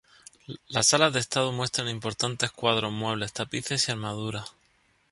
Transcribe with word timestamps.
Las 0.67 0.87
salas 0.87 1.13
de 1.13 1.19
estado 1.19 1.51
muestran 1.51 1.87
importantes 1.87 2.49
cuadros, 2.49 2.91
muebles, 2.91 3.33
tapices 3.33 3.87
y 3.87 3.91
armaduras. 3.91 4.51